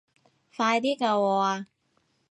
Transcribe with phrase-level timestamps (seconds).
[0.57, 1.67] 快啲救我啊